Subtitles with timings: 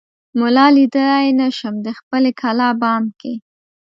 [0.39, 3.33] ملا ليدای نه شم دخپلې کلا بام کې